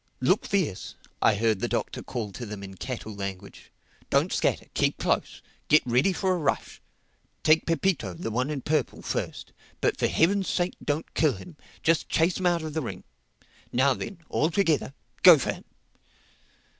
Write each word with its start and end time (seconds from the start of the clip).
"Look 0.19 0.47
fierce," 0.47 0.95
I 1.21 1.35
heard 1.35 1.59
the 1.59 1.67
Doctor 1.67 2.01
call 2.01 2.31
to 2.31 2.43
them 2.43 2.63
in 2.63 2.73
cattle 2.75 3.13
language. 3.13 3.71
"Don't 4.09 4.33
scatter. 4.33 4.65
Keep 4.73 4.97
close. 4.97 5.43
Get 5.67 5.83
ready 5.85 6.11
for 6.11 6.33
a 6.33 6.37
rush. 6.39 6.81
Take 7.43 7.67
Pepito, 7.67 8.15
the 8.15 8.31
one 8.31 8.49
in 8.49 8.61
purple, 8.61 9.03
first. 9.03 9.51
But 9.79 9.99
for 9.99 10.07
Heaven's 10.07 10.49
sake 10.49 10.73
don't 10.83 11.13
kill 11.13 11.33
him. 11.33 11.55
Just 11.83 12.09
chase 12.09 12.39
him 12.39 12.47
out 12.47 12.63
of 12.63 12.73
the 12.73 12.81
ring—Now 12.81 13.93
then, 13.93 14.17
all 14.27 14.49
together, 14.49 14.95
go 15.21 15.37
for 15.37 15.53
him!" 15.53 15.65